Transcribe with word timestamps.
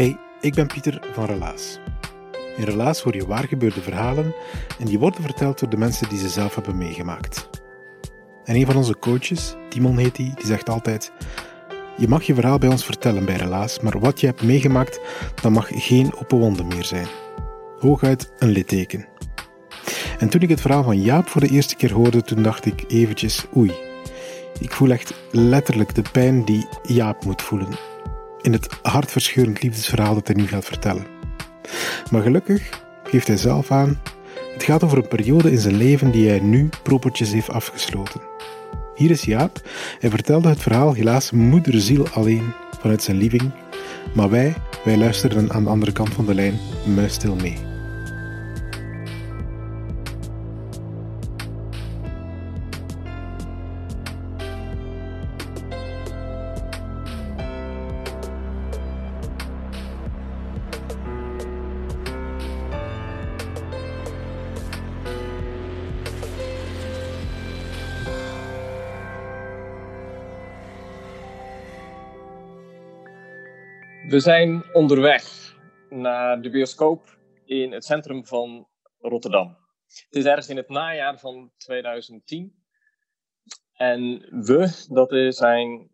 Hey, 0.00 0.18
ik 0.40 0.54
ben 0.54 0.66
Pieter 0.66 1.00
van 1.12 1.24
Relaas. 1.24 1.78
In 2.56 2.64
Relaas 2.64 3.00
hoor 3.00 3.14
je 3.14 3.26
waargebeurde 3.26 3.80
verhalen 3.80 4.34
en 4.78 4.86
die 4.86 4.98
worden 4.98 5.22
verteld 5.22 5.58
door 5.58 5.68
de 5.68 5.76
mensen 5.76 6.08
die 6.08 6.18
ze 6.18 6.28
zelf 6.28 6.54
hebben 6.54 6.78
meegemaakt. 6.78 7.48
En 8.44 8.54
een 8.54 8.66
van 8.66 8.76
onze 8.76 8.98
coaches, 8.98 9.54
Timon 9.68 9.98
heet 9.98 10.16
die, 10.16 10.34
die 10.34 10.46
zegt 10.46 10.68
altijd: 10.68 11.12
Je 11.96 12.08
mag 12.08 12.22
je 12.22 12.34
verhaal 12.34 12.58
bij 12.58 12.68
ons 12.68 12.84
vertellen 12.84 13.24
bij 13.24 13.36
Relaas, 13.36 13.80
maar 13.80 13.98
wat 13.98 14.20
je 14.20 14.26
hebt 14.26 14.42
meegemaakt, 14.42 15.00
dat 15.42 15.52
mag 15.52 15.68
geen 15.70 16.14
open 16.14 16.38
wonden 16.38 16.66
meer 16.66 16.84
zijn. 16.84 17.06
Hooguit 17.78 18.32
een 18.38 18.50
litteken. 18.50 19.06
En 20.18 20.28
toen 20.28 20.40
ik 20.40 20.48
het 20.48 20.60
verhaal 20.60 20.82
van 20.82 21.00
Jaap 21.00 21.28
voor 21.28 21.40
de 21.40 21.50
eerste 21.50 21.76
keer 21.76 21.92
hoorde, 21.92 22.22
toen 22.22 22.42
dacht 22.42 22.66
ik 22.66 22.84
eventjes: 22.88 23.46
Oei. 23.56 23.72
Ik 24.60 24.72
voel 24.72 24.90
echt 24.90 25.14
letterlijk 25.30 25.94
de 25.94 26.02
pijn 26.12 26.44
die 26.44 26.66
Jaap 26.82 27.24
moet 27.24 27.42
voelen 27.42 27.89
in 28.42 28.52
het 28.52 28.78
hartverscheurend 28.82 29.62
liefdesverhaal 29.62 30.14
dat 30.14 30.26
hij 30.26 30.36
nu 30.36 30.46
gaat 30.46 30.64
vertellen. 30.64 31.06
Maar 32.10 32.22
gelukkig 32.22 32.82
geeft 33.04 33.26
hij 33.26 33.36
zelf 33.36 33.70
aan, 33.70 34.00
het 34.52 34.62
gaat 34.62 34.84
over 34.84 34.98
een 34.98 35.08
periode 35.08 35.50
in 35.50 35.58
zijn 35.58 35.76
leven 35.76 36.10
die 36.10 36.28
hij 36.28 36.40
nu 36.40 36.68
propertjes 36.82 37.32
heeft 37.32 37.50
afgesloten. 37.50 38.20
Hier 38.94 39.10
is 39.10 39.22
Jaap. 39.22 39.60
Hij 39.98 40.10
vertelde 40.10 40.48
het 40.48 40.62
verhaal 40.62 40.92
helaas 40.92 41.30
moederziel 41.30 42.08
alleen 42.08 42.52
vanuit 42.80 43.02
zijn 43.02 43.16
living, 43.16 43.50
maar 44.14 44.30
wij, 44.30 44.54
wij 44.84 44.96
luisterden 44.96 45.52
aan 45.52 45.64
de 45.64 45.70
andere 45.70 45.92
kant 45.92 46.08
van 46.08 46.26
de 46.26 46.34
lijn 46.34 46.58
muisstil 46.94 47.34
mee. 47.34 47.69
We 74.10 74.20
zijn 74.20 74.74
onderweg 74.74 75.54
naar 75.90 76.42
de 76.42 76.50
bioscoop 76.50 77.18
in 77.44 77.72
het 77.72 77.84
centrum 77.84 78.26
van 78.26 78.68
Rotterdam. 78.98 79.56
Het 79.86 80.16
is 80.16 80.24
ergens 80.24 80.48
in 80.48 80.56
het 80.56 80.68
najaar 80.68 81.18
van 81.18 81.52
2010. 81.56 82.54
En 83.72 84.18
we, 84.44 84.86
dat 84.88 85.34
zijn 85.34 85.90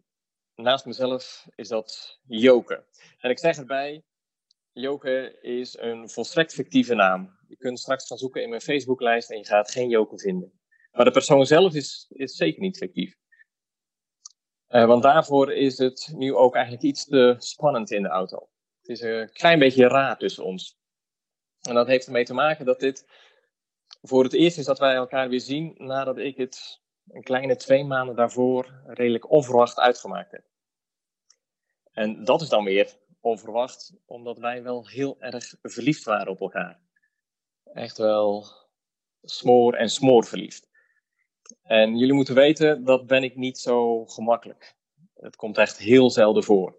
naast 0.55 0.87
mezelf, 0.87 1.47
is 1.55 1.69
dat 1.69 2.21
Joke. 2.27 2.87
En 3.19 3.31
ik 3.31 3.39
zeg 3.39 3.57
erbij, 3.57 4.05
Joke 4.73 5.39
is 5.41 5.79
een 5.79 6.09
volstrekt 6.09 6.55
fictieve 6.55 6.95
naam. 6.95 7.39
Je 7.49 7.57
kunt 7.57 7.79
straks 7.79 8.07
gaan 8.07 8.19
zoeken 8.19 8.43
in 8.43 8.49
mijn 8.49 8.61
Facebooklijst 8.61 9.31
en 9.31 9.39
je 9.39 9.47
gaat 9.47 9.71
geen 9.71 9.89
Joke 9.89 10.19
vinden. 10.19 10.53
Maar 10.93 11.05
de 11.05 11.11
persoon 11.11 11.47
zelf 11.47 11.75
is, 11.75 12.07
is 12.09 12.37
zeker 12.37 12.61
niet 12.61 12.77
fictief. 12.77 13.17
Uh, 14.69 14.85
want 14.85 15.03
daarvoor 15.03 15.53
is 15.53 15.79
het 15.79 16.13
nu 16.15 16.35
ook 16.35 16.55
eigenlijk 16.55 16.85
iets 16.85 17.05
te 17.05 17.35
spannend 17.39 17.91
in 17.91 18.03
de 18.03 18.09
auto. 18.09 18.49
Het 18.81 18.89
is 18.89 19.01
een 19.01 19.33
klein 19.33 19.59
beetje 19.59 19.89
raar 19.89 20.19
tussen 20.19 20.45
ons. 20.45 20.79
En 21.61 21.75
dat 21.75 21.87
heeft 21.87 22.07
ermee 22.07 22.25
te 22.25 22.35
maken 22.35 22.65
dat 22.65 22.81
dit 22.81 23.07
voor 24.03 24.25
het 24.25 24.33
eerst 24.33 24.59
is 24.59 24.65
dat 24.65 24.79
wij 24.79 24.95
elkaar 24.95 25.29
weer 25.29 25.41
zien 25.41 25.75
nadat 25.77 26.19
ik 26.19 26.37
het 26.37 26.81
een 27.09 27.23
kleine 27.23 27.57
twee 27.57 27.85
maanden 27.85 28.17
daarvoor 28.17 28.83
redelijk 28.87 29.31
onverwacht 29.31 29.79
uitgemaakt 29.79 30.31
heb. 30.31 30.45
En 31.93 32.25
dat 32.25 32.41
is 32.41 32.49
dan 32.49 32.65
weer 32.65 32.97
onverwacht, 33.21 33.93
omdat 34.05 34.39
wij 34.39 34.63
wel 34.63 34.89
heel 34.89 35.17
erg 35.21 35.55
verliefd 35.63 36.05
waren 36.05 36.33
op 36.33 36.41
elkaar. 36.41 36.81
Echt 37.65 37.99
wel 37.99 38.47
smoor 39.23 39.75
en 39.75 39.89
smoor 39.89 40.25
verliefd. 40.25 40.66
En 41.63 41.97
jullie 41.97 42.15
moeten 42.15 42.35
weten, 42.35 42.85
dat 42.85 43.07
ben 43.07 43.23
ik 43.23 43.37
niet 43.37 43.59
zo 43.59 44.05
gemakkelijk. 44.05 44.75
Het 45.15 45.37
komt 45.37 45.59
echt 45.59 45.79
heel 45.79 46.11
zelden 46.11 46.45
voor. 46.45 46.77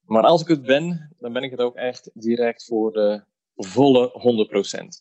Maar 0.00 0.22
als 0.22 0.42
ik 0.42 0.48
het 0.48 0.62
ben, 0.62 1.14
dan 1.18 1.32
ben 1.32 1.42
ik 1.42 1.50
het 1.50 1.60
ook 1.60 1.76
echt 1.76 2.10
direct 2.14 2.64
voor 2.64 2.92
de 2.92 3.22
volle 3.54 4.10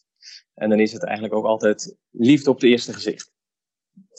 100%. 0.01 0.07
En 0.53 0.69
dan 0.69 0.79
is 0.79 0.93
het 0.93 1.03
eigenlijk 1.03 1.35
ook 1.35 1.45
altijd 1.45 1.97
liefde 2.09 2.49
op 2.49 2.55
het 2.55 2.69
eerste 2.69 2.93
gezicht. 2.93 3.31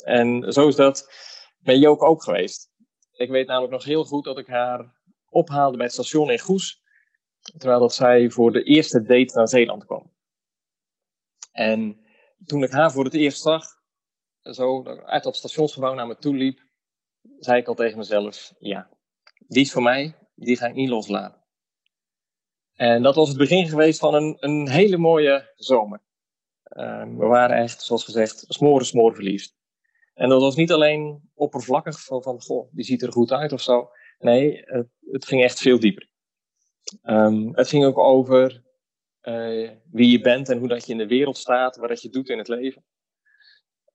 En 0.04 0.52
zo 0.52 0.68
is 0.68 0.76
dat 0.76 1.12
met 1.58 1.80
Joke 1.80 2.04
ook 2.04 2.22
geweest. 2.22 2.70
Ik 3.12 3.30
weet 3.30 3.46
namelijk 3.46 3.72
nog 3.72 3.84
heel 3.84 4.04
goed 4.04 4.24
dat 4.24 4.38
ik 4.38 4.46
haar 4.46 5.00
ophaalde 5.28 5.76
bij 5.76 5.86
het 5.86 5.94
station 5.94 6.30
in 6.30 6.38
Goes. 6.38 6.82
Terwijl 7.40 7.80
dat 7.80 7.94
zij 7.94 8.30
voor 8.30 8.52
de 8.52 8.62
eerste 8.62 9.02
date 9.02 9.36
naar 9.36 9.48
Zeeland 9.48 9.84
kwam. 9.84 10.12
En 11.52 12.00
toen 12.44 12.62
ik 12.62 12.70
haar 12.70 12.92
voor 12.92 13.04
het 13.04 13.14
eerst 13.14 13.42
zag, 13.42 13.79
zo 14.42 14.84
uit 14.84 15.22
dat 15.22 15.36
stationsgebouw 15.36 15.94
naar 15.94 16.06
me 16.06 16.16
toe 16.16 16.36
liep, 16.36 16.60
zei 17.38 17.60
ik 17.60 17.68
al 17.68 17.74
tegen 17.74 17.98
mezelf: 17.98 18.54
ja, 18.58 18.90
die 19.46 19.62
is 19.62 19.72
voor 19.72 19.82
mij, 19.82 20.14
die 20.34 20.56
ga 20.56 20.66
ik 20.66 20.74
niet 20.74 20.88
loslaten. 20.88 21.38
En 22.74 23.02
dat 23.02 23.14
was 23.14 23.28
het 23.28 23.38
begin 23.38 23.68
geweest 23.68 23.98
van 23.98 24.14
een, 24.14 24.36
een 24.40 24.68
hele 24.68 24.96
mooie 24.96 25.52
zomer. 25.56 26.00
Ehm, 26.62 27.16
we 27.16 27.26
waren 27.26 27.56
echt, 27.56 27.82
zoals 27.82 28.04
gezegd, 28.04 28.44
smoren, 28.48 28.86
smoren 28.86 29.14
verliefd. 29.14 29.56
En 30.14 30.28
dat 30.28 30.40
was 30.40 30.56
niet 30.56 30.72
alleen 30.72 31.30
oppervlakkig 31.34 32.04
van, 32.04 32.22
van 32.22 32.40
goh, 32.40 32.68
die 32.72 32.84
ziet 32.84 33.02
er 33.02 33.12
goed 33.12 33.32
uit 33.32 33.52
of 33.52 33.60
zo. 33.60 33.90
Nee, 34.18 34.62
het, 34.64 34.88
het 35.10 35.24
ging 35.26 35.42
echt 35.42 35.60
veel 35.60 35.80
dieper. 35.80 36.08
Ehm, 37.02 37.48
het 37.52 37.68
ging 37.68 37.84
ook 37.84 37.98
over 37.98 38.62
uh, 39.22 39.70
wie 39.90 40.10
je 40.10 40.20
bent 40.20 40.48
en 40.48 40.58
hoe 40.58 40.68
dat 40.68 40.86
je 40.86 40.92
in 40.92 40.98
de 40.98 41.06
wereld 41.06 41.36
staat, 41.36 41.76
wat 41.76 41.88
dat 41.88 42.02
je 42.02 42.08
doet 42.08 42.28
in 42.28 42.38
het 42.38 42.48
leven. 42.48 42.84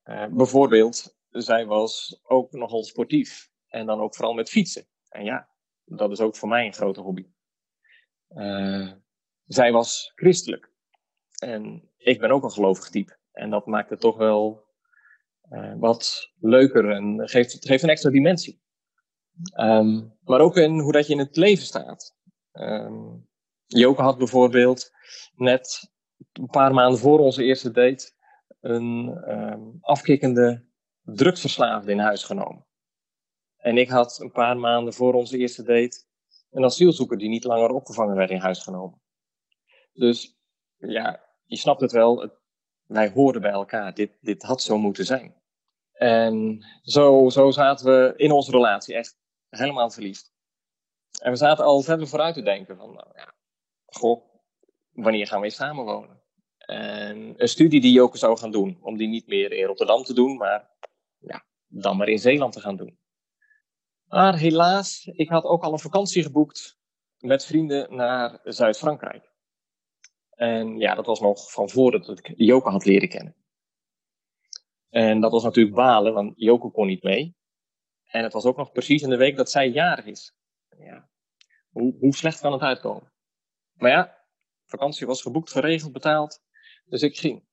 Uh, 0.06 0.26
bijvoorbeeld, 0.26 1.16
zij 1.30 1.66
was 1.66 2.20
ook 2.22 2.52
nogal 2.52 2.84
sportief. 2.84 3.50
En 3.68 3.86
dan 3.86 4.00
ook 4.00 4.14
vooral 4.14 4.34
met 4.34 4.50
fietsen. 4.50 4.86
En 5.08 5.24
ja, 5.24 5.48
dat 5.84 6.10
is 6.10 6.20
ook 6.20 6.36
voor 6.36 6.48
mij 6.48 6.66
een 6.66 6.72
grote 6.72 7.00
hobby. 7.00 7.26
Uh, 8.28 8.92
zij 9.46 9.72
was 9.72 10.12
christelijk. 10.14 10.70
En 11.38 11.90
ik 11.96 12.20
ben 12.20 12.30
ook 12.30 12.42
een 12.42 12.52
gelovig 12.52 12.88
type. 12.90 13.18
En 13.32 13.50
dat 13.50 13.66
maakt 13.66 13.90
het 13.90 14.00
toch 14.00 14.16
wel 14.16 14.64
uh, 15.50 15.74
wat 15.78 16.32
leuker 16.40 16.90
en 16.90 17.28
geeft, 17.28 17.66
geeft 17.66 17.82
een 17.82 17.88
extra 17.88 18.10
dimensie. 18.10 18.64
Um, 19.60 20.18
maar 20.22 20.40
ook 20.40 20.56
in 20.56 20.78
hoe 20.78 20.92
dat 20.92 21.06
je 21.06 21.12
in 21.12 21.18
het 21.18 21.36
leven 21.36 21.64
staat. 21.64 22.16
Um, 22.52 23.28
Joke 23.66 24.02
had 24.02 24.18
bijvoorbeeld 24.18 24.90
net 25.34 25.92
een 26.32 26.46
paar 26.46 26.74
maanden 26.74 26.98
voor 26.98 27.18
onze 27.18 27.44
eerste 27.44 27.70
date 27.70 28.14
een 28.70 29.22
um, 29.28 29.78
afkikkende 29.80 30.64
drugsverslaafde 31.02 31.90
in 31.90 31.98
huis 31.98 32.24
genomen. 32.24 32.66
En 33.56 33.76
ik 33.78 33.88
had 33.88 34.20
een 34.20 34.32
paar 34.32 34.56
maanden 34.56 34.92
voor 34.92 35.14
onze 35.14 35.38
eerste 35.38 35.62
date 35.62 36.04
een 36.50 36.64
asielzoeker 36.64 37.18
die 37.18 37.28
niet 37.28 37.44
langer 37.44 37.70
opgevangen 37.70 38.16
werd 38.16 38.30
in 38.30 38.40
huis 38.40 38.62
genomen. 38.62 39.00
Dus 39.92 40.38
ja, 40.76 41.20
je 41.44 41.56
snapt 41.56 41.80
het 41.80 41.92
wel, 41.92 42.30
wij 42.86 43.10
hoorden 43.10 43.42
bij 43.42 43.50
elkaar, 43.50 43.94
dit, 43.94 44.18
dit 44.20 44.42
had 44.42 44.62
zo 44.62 44.78
moeten 44.78 45.04
zijn. 45.04 45.34
En 45.92 46.64
zo, 46.82 47.28
zo 47.28 47.50
zaten 47.50 47.86
we 47.86 48.12
in 48.16 48.32
onze 48.32 48.50
relatie 48.50 48.94
echt 48.94 49.18
helemaal 49.48 49.90
verliefd. 49.90 50.34
En 51.22 51.30
we 51.30 51.36
zaten 51.36 51.64
al 51.64 51.82
verder 51.82 52.08
vooruit 52.08 52.34
te 52.34 52.42
denken 52.42 52.76
van, 52.76 52.92
nou 52.92 53.08
ja, 53.14 53.34
goh, 53.86 54.22
wanneer 54.90 55.26
gaan 55.26 55.40
we 55.40 55.50
samenwonen? 55.50 56.15
En 56.66 57.34
een 57.36 57.48
studie 57.48 57.80
die 57.80 57.92
Joke 57.92 58.18
zou 58.18 58.38
gaan 58.38 58.50
doen, 58.50 58.78
om 58.80 58.96
die 58.96 59.08
niet 59.08 59.26
meer 59.26 59.52
in 59.52 59.66
Rotterdam 59.66 60.02
te 60.02 60.14
doen, 60.14 60.36
maar 60.36 60.70
ja, 61.18 61.44
dan 61.66 61.96
maar 61.96 62.08
in 62.08 62.18
Zeeland 62.18 62.52
te 62.52 62.60
gaan 62.60 62.76
doen. 62.76 62.98
Maar 64.04 64.36
helaas, 64.36 65.06
ik 65.06 65.28
had 65.28 65.44
ook 65.44 65.62
al 65.62 65.72
een 65.72 65.78
vakantie 65.78 66.22
geboekt 66.22 66.78
met 67.18 67.44
vrienden 67.44 67.94
naar 67.94 68.40
Zuid-Frankrijk. 68.44 69.32
En 70.30 70.78
ja, 70.78 70.94
dat 70.94 71.06
was 71.06 71.20
nog 71.20 71.52
van 71.52 71.70
voordat 71.70 72.18
ik 72.18 72.32
Joko 72.36 72.70
had 72.70 72.84
leren 72.84 73.08
kennen. 73.08 73.36
En 74.88 75.20
dat 75.20 75.32
was 75.32 75.42
natuurlijk 75.42 75.76
balen, 75.76 76.14
want 76.14 76.32
Joko 76.36 76.70
kon 76.70 76.86
niet 76.86 77.02
mee. 77.02 77.36
En 78.04 78.22
het 78.22 78.32
was 78.32 78.44
ook 78.44 78.56
nog 78.56 78.72
precies 78.72 79.02
in 79.02 79.10
de 79.10 79.16
week 79.16 79.36
dat 79.36 79.50
zij 79.50 79.68
jarig 79.68 80.04
is. 80.04 80.34
Ja, 80.78 81.08
hoe, 81.68 81.96
hoe 81.98 82.14
slecht 82.14 82.40
kan 82.40 82.52
het 82.52 82.60
uitkomen? 82.60 83.12
Maar 83.72 83.90
ja, 83.90 84.24
vakantie 84.66 85.06
was 85.06 85.22
geboekt, 85.22 85.50
geregeld, 85.50 85.92
betaald. 85.92 86.44
Dus 86.88 87.02
ik 87.02 87.16
ging. 87.16 87.44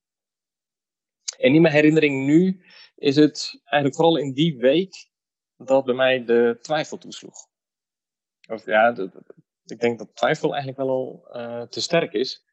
En 1.38 1.54
in 1.54 1.62
mijn 1.62 1.74
herinnering 1.74 2.26
nu 2.26 2.64
is 2.96 3.16
het 3.16 3.60
eigenlijk 3.64 3.94
vooral 3.94 4.16
in 4.16 4.32
die 4.32 4.58
week 4.58 5.10
dat 5.56 5.84
bij 5.84 5.94
mij 5.94 6.24
de 6.24 6.58
twijfel 6.60 6.98
toesloeg. 6.98 7.36
Of 8.48 8.66
ja, 8.66 9.10
ik 9.64 9.80
denk 9.80 9.98
dat 9.98 10.16
twijfel 10.16 10.48
eigenlijk 10.54 10.78
wel 10.78 10.90
al 10.90 11.28
uh, 11.32 11.62
te 11.62 11.80
sterk 11.80 12.12
is. 12.12 12.44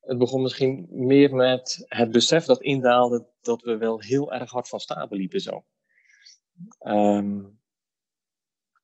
Het 0.00 0.18
begon 0.18 0.42
misschien 0.42 0.86
meer 0.90 1.34
met 1.34 1.84
het 1.88 2.10
besef 2.10 2.44
dat 2.44 2.62
indaalde 2.62 3.28
dat 3.40 3.62
we 3.62 3.76
wel 3.76 4.00
heel 4.00 4.32
erg 4.32 4.50
hard 4.50 4.68
van 4.68 4.80
stapel 4.80 5.16
liepen 5.16 5.40
zo. 5.40 5.64
Um, 6.86 7.60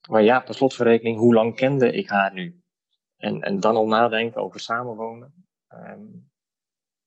maar 0.09 0.23
ja, 0.23 0.41
per 0.41 0.55
slotverrekening, 0.55 1.19
hoe 1.19 1.35
lang 1.35 1.57
kende 1.57 1.93
ik 1.93 2.09
haar 2.09 2.33
nu? 2.33 2.63
En, 3.17 3.43
en 3.43 3.61
dan 3.61 3.77
al 3.77 3.87
nadenken 3.87 4.43
over 4.43 4.61
samenwonen. 4.61 5.47
Um, 5.69 6.31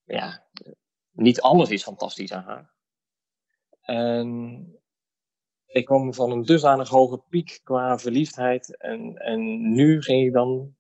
ja, 0.10 0.48
niet 1.12 1.42
alles 1.42 1.70
is 1.70 1.84
fantastisch 1.84 2.34
aan 2.34 2.44
haar. 2.44 2.74
En 3.82 4.80
ik 5.66 5.86
kwam 5.86 6.14
van 6.14 6.32
een 6.32 6.44
dusdanig 6.44 6.90
hoge 6.90 7.24
piek 7.30 7.60
qua 7.64 8.00
verliefdheid. 8.00 8.78
En, 8.78 9.16
en 9.16 9.72
nu 9.74 10.02
ging 10.02 10.26
ik 10.26 10.34
dan 10.34 10.76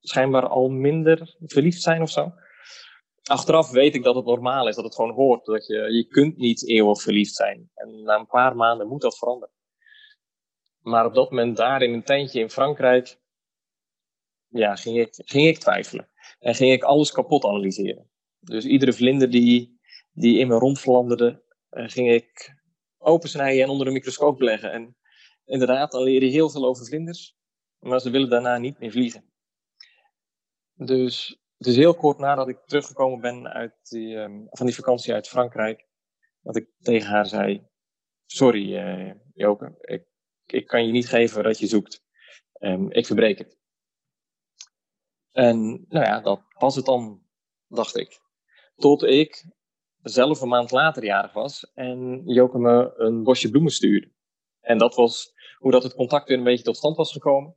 schijnbaar 0.00 0.46
al 0.48 0.68
minder 0.68 1.36
verliefd 1.38 1.82
zijn 1.82 2.02
of 2.02 2.10
zo. 2.10 2.32
Achteraf 3.22 3.70
weet 3.70 3.94
ik 3.94 4.02
dat 4.02 4.14
het 4.14 4.24
normaal 4.24 4.68
is, 4.68 4.74
dat 4.74 4.84
het 4.84 4.94
gewoon 4.94 5.14
hoort. 5.14 5.44
Dat 5.44 5.66
je, 5.66 5.92
je 5.92 6.06
kunt 6.06 6.36
niet 6.36 6.68
eeuwig 6.68 7.02
verliefd 7.02 7.34
zijn. 7.34 7.70
En 7.74 8.02
na 8.02 8.14
een 8.14 8.26
paar 8.26 8.56
maanden 8.56 8.88
moet 8.88 9.00
dat 9.00 9.18
veranderen. 9.18 9.54
Maar 10.80 11.06
op 11.06 11.14
dat 11.14 11.30
moment 11.30 11.56
daar 11.56 11.82
in 11.82 11.92
een 11.92 12.04
tentje 12.04 12.40
in 12.40 12.50
Frankrijk, 12.50 13.18
ja, 14.48 14.76
ging 14.76 14.98
ik, 14.98 15.08
ging 15.24 15.46
ik 15.46 15.58
twijfelen. 15.58 16.08
En 16.38 16.54
ging 16.54 16.72
ik 16.72 16.82
alles 16.82 17.12
kapot 17.12 17.44
analyseren. 17.44 18.10
Dus 18.46 18.64
iedere 18.64 18.92
vlinder 18.92 19.30
die, 19.30 19.80
die 20.12 20.38
in 20.38 20.48
me 20.48 20.54
rondvlanderde, 20.54 21.42
uh, 21.70 21.88
ging 21.88 22.10
ik 22.10 22.54
opensnijden 22.98 23.62
en 23.62 23.68
onder 23.68 23.86
een 23.86 23.92
microscoop 23.92 24.40
leggen. 24.40 24.72
En 24.72 24.96
inderdaad, 25.44 25.92
dan 25.92 26.02
leer 26.02 26.22
je 26.24 26.30
heel 26.30 26.50
veel 26.50 26.64
over 26.64 26.86
vlinders, 26.86 27.36
maar 27.78 28.00
ze 28.00 28.10
willen 28.10 28.30
daarna 28.30 28.58
niet 28.58 28.78
meer 28.78 28.90
vliegen. 28.90 29.24
Dus 30.74 31.40
het 31.56 31.66
is 31.66 31.76
heel 31.76 31.94
kort 31.94 32.18
nadat 32.18 32.48
ik 32.48 32.66
teruggekomen 32.66 33.20
ben 33.20 33.48
uit 33.48 33.74
die, 33.82 34.16
um, 34.16 34.46
van 34.50 34.66
die 34.66 34.74
vakantie 34.74 35.12
uit 35.12 35.28
Frankrijk, 35.28 35.86
dat 36.40 36.56
ik 36.56 36.68
tegen 36.78 37.08
haar 37.08 37.26
zei: 37.26 37.66
Sorry, 38.26 38.76
uh, 38.76 39.14
Joke, 39.34 39.74
ik, 39.80 40.06
ik 40.46 40.66
kan 40.66 40.86
je 40.86 40.92
niet 40.92 41.08
geven 41.08 41.42
wat 41.42 41.58
je 41.58 41.66
zoekt. 41.66 42.04
Um, 42.60 42.92
ik 42.92 43.06
verbreek 43.06 43.38
het. 43.38 43.58
En 45.32 45.84
nou 45.88 46.06
ja, 46.06 46.20
dat 46.20 46.42
was 46.58 46.76
het 46.76 46.84
dan, 46.84 47.22
dacht 47.66 47.96
ik. 47.96 48.24
Tot 48.76 49.02
ik 49.02 49.46
zelf 50.02 50.40
een 50.40 50.48
maand 50.48 50.70
later 50.70 51.04
jarig 51.04 51.32
was 51.32 51.72
en 51.74 52.22
Joke 52.24 52.58
me 52.58 52.94
een 52.96 53.22
bosje 53.22 53.50
bloemen 53.50 53.72
stuurde. 53.72 54.10
En 54.60 54.78
dat 54.78 54.94
was 54.94 55.34
hoe 55.58 55.70
dat 55.70 55.82
het 55.82 55.94
contact 55.94 56.28
weer 56.28 56.38
een 56.38 56.44
beetje 56.44 56.64
tot 56.64 56.76
stand 56.76 56.96
was 56.96 57.12
gekomen. 57.12 57.56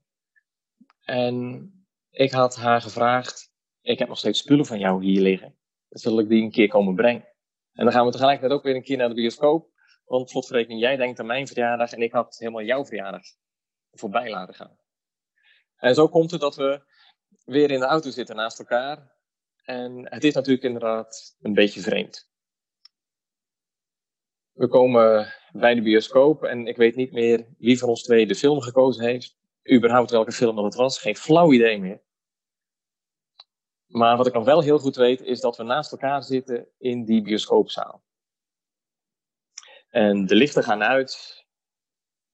En 1.04 1.70
ik 2.12 2.32
had 2.32 2.56
haar 2.56 2.82
gevraagd, 2.82 3.52
ik 3.82 4.00
heb 4.00 4.08
nog 4.08 4.18
steeds 4.18 4.40
spullen 4.40 4.66
van 4.66 4.80
jou 4.80 5.04
hier 5.04 5.22
liggen. 5.22 5.56
Zal 5.90 6.20
ik 6.20 6.30
die 6.30 6.44
een 6.44 6.52
keer 6.52 6.68
komen 6.68 6.96
brengen? 6.96 7.28
En 7.74 7.86
dan 7.86 7.94
gaan 7.94 8.06
we 8.06 8.12
tegelijkertijd 8.12 8.54
ook 8.54 8.64
weer 8.64 8.76
een 8.76 8.84
keer 8.84 8.98
naar 8.98 9.10
de 9.10 9.16
bioscoop. 9.16 9.70
Want 10.06 10.30
slotverrekening, 10.30 10.82
jij 10.82 10.96
denkt 10.96 11.20
aan 11.20 11.26
mijn 11.26 11.48
verjaardag 11.48 11.92
en 11.92 12.02
ik 12.02 12.12
had 12.12 12.38
helemaal 12.38 12.64
jouw 12.64 12.86
verjaardag 12.86 13.22
voorbij 13.92 14.30
laten 14.30 14.56
gaan. 14.56 14.78
En 15.76 15.96
zo 15.96 16.08
komt 16.08 16.32
het 16.32 16.42
dat 16.42 16.56
we 16.56 16.82
weer 17.46 17.72
in 17.72 17.80
de 17.80 17.86
auto 17.86 18.10
zitten 18.10 18.36
naast 18.36 18.60
elkaar. 18.60 19.18
En 19.70 20.12
het 20.12 20.24
is 20.24 20.34
natuurlijk 20.34 20.64
inderdaad 20.64 21.38
een 21.42 21.54
beetje 21.54 21.82
vreemd. 21.82 22.30
We 24.52 24.68
komen 24.68 25.34
bij 25.52 25.76
de 25.76 25.82
bioscoop 25.82 26.44
en 26.44 26.68
ik 26.68 26.78
weet 26.78 26.96
niet 26.96 27.12
meer 27.12 27.48
wie 27.58 27.80
van 27.80 27.90
ons 27.90 28.04
twee 28.04 28.28
de 28.28 28.36
film 28.36 28.62
gekozen 28.62 29.04
heeft. 29.04 29.38
Überhaupt 29.72 30.12
welke 30.12 30.32
film 30.32 30.56
dat 30.56 30.66
het 30.66 30.76
was, 30.76 31.00
geen 31.00 31.16
flauw 31.16 31.54
idee 31.54 31.80
meer. 31.80 32.02
Maar 33.86 34.18
wat 34.18 34.28
ik 34.28 34.34
nog 34.34 34.46
wel 34.46 34.62
heel 34.62 34.80
goed 34.80 34.96
weet, 34.96 35.22
is 35.22 35.40
dat 35.40 35.58
we 35.58 35.64
naast 35.64 35.92
elkaar 35.92 36.24
zitten 36.24 36.68
in 36.78 37.06
die 37.06 37.22
bioscoopzaal. 37.22 38.04
En 39.90 40.26
de 40.26 40.36
lichten 40.36 40.64
gaan 40.64 40.84
uit. 40.84 41.46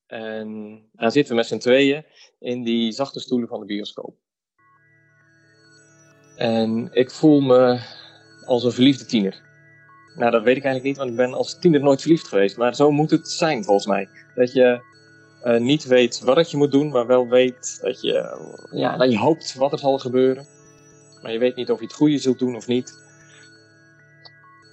En 0.06 0.50
dan 0.92 1.12
zitten 1.12 1.32
we 1.32 1.40
met 1.40 1.48
z'n 1.48 1.58
tweeën 1.58 2.06
in 2.40 2.64
die 2.64 2.92
zachte 2.92 3.20
stoelen 3.20 3.48
van 3.48 3.60
de 3.60 3.66
bioscoop. 3.66 4.24
En 6.36 6.90
ik 6.92 7.12
voel 7.12 7.42
me 7.42 7.80
als 8.46 8.64
een 8.64 8.72
verliefde 8.72 9.06
tiener. 9.06 9.42
Nou, 10.16 10.32
dat 10.32 10.44
weet 10.44 10.58
ik 10.58 10.64
eigenlijk 10.64 10.84
niet, 10.84 10.98
want 10.98 11.10
ik 11.10 11.16
ben 11.16 11.34
als 11.34 11.60
tiener 11.60 11.82
nooit 11.82 12.02
verliefd 12.02 12.28
geweest. 12.28 12.58
Maar 12.58 12.76
zo 12.76 12.92
moet 12.92 13.12
het 13.12 13.30
zijn, 13.30 13.64
volgens 13.64 13.86
mij. 13.86 14.10
Dat 14.36 14.54
je 14.54 14.82
uh, 15.44 15.60
niet 15.60 15.86
weet 15.86 16.20
wat 16.20 16.52
je 16.52 16.58
moet 16.58 16.72
doen, 16.72 16.90
maar 16.90 17.08
wel 17.08 17.28
weet 17.28 17.80
dat 17.82 18.02
je, 18.02 18.38
ja, 18.72 18.98
dat 18.98 19.12
je 19.12 19.18
hoopt 19.18 19.56
wat 19.56 19.72
er 19.72 19.80
zal 19.80 19.98
gebeuren. 19.98 20.46
Maar 21.22 21.32
je 21.32 21.40
weet 21.40 21.56
niet 21.56 21.72
of 21.72 21.80
je 21.80 21.86
het 21.86 21.94
goede 21.94 22.18
zult 22.18 22.40
doen 22.40 22.56
of 22.56 22.68
niet. 22.68 23.04